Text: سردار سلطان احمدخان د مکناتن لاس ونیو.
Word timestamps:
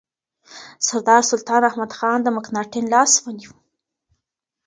سردار 0.87 1.21
سلطان 1.31 1.61
احمدخان 1.69 2.17
د 2.21 2.27
مکناتن 2.37 2.83
لاس 2.93 3.11
ونیو. 3.23 3.51